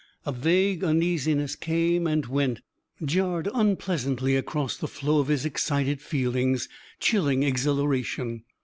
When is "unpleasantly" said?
3.53-4.35